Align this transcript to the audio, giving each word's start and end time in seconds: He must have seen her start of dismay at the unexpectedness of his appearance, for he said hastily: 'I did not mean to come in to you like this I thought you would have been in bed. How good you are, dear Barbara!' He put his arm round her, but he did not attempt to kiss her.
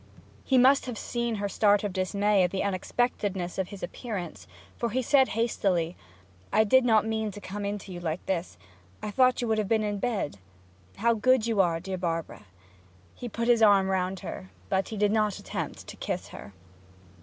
He 0.43 0.57
must 0.57 0.87
have 0.87 0.97
seen 0.97 1.35
her 1.35 1.47
start 1.47 1.83
of 1.83 1.93
dismay 1.93 2.41
at 2.41 2.49
the 2.49 2.63
unexpectedness 2.63 3.59
of 3.59 3.67
his 3.67 3.83
appearance, 3.83 4.47
for 4.75 4.89
he 4.89 5.03
said 5.03 5.27
hastily: 5.37 5.95
'I 6.51 6.63
did 6.63 6.85
not 6.85 7.05
mean 7.05 7.29
to 7.29 7.39
come 7.39 7.65
in 7.65 7.77
to 7.77 7.91
you 7.91 7.99
like 7.99 8.25
this 8.25 8.57
I 9.03 9.11
thought 9.11 9.43
you 9.43 9.47
would 9.47 9.59
have 9.59 9.67
been 9.67 9.83
in 9.83 9.99
bed. 9.99 10.39
How 10.95 11.13
good 11.13 11.45
you 11.45 11.61
are, 11.61 11.79
dear 11.79 11.99
Barbara!' 11.99 12.47
He 13.13 13.29
put 13.29 13.47
his 13.47 13.61
arm 13.61 13.89
round 13.89 14.21
her, 14.21 14.49
but 14.69 14.89
he 14.89 14.97
did 14.97 15.11
not 15.11 15.37
attempt 15.37 15.85
to 15.85 15.95
kiss 15.95 16.29
her. 16.29 16.51